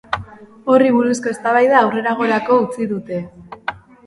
[0.75, 3.23] Horri buruzko eztabaida aurreragorako utzi dute.